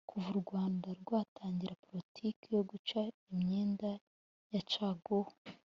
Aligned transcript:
Kuva 0.09 0.27
u 0.33 0.37
Rwanda 0.43 0.87
rwatangira 1.01 1.79
politiki 1.85 2.45
yo 2.55 2.61
guca 2.69 2.99
imyenda 3.31 3.89
ya 4.53 4.61
caguwa 4.71 5.33